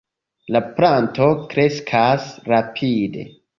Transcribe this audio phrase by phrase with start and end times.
[0.55, 3.31] La planto kreskas rapide.